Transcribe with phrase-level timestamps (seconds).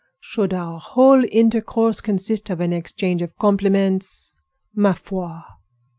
[0.19, 4.35] "Should our whole intercourse consist of an exchange of compliments?
[4.75, 5.41] _Ma foi!